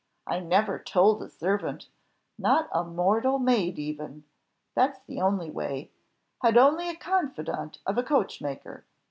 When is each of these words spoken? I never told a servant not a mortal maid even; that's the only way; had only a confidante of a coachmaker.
I 0.25 0.39
never 0.39 0.79
told 0.79 1.21
a 1.21 1.29
servant 1.29 1.85
not 2.35 2.69
a 2.71 2.83
mortal 2.83 3.37
maid 3.37 3.77
even; 3.77 4.23
that's 4.73 4.97
the 5.05 5.21
only 5.21 5.51
way; 5.51 5.91
had 6.41 6.57
only 6.57 6.89
a 6.89 6.95
confidante 6.95 7.77
of 7.85 7.99
a 7.99 8.03
coachmaker. 8.03 8.83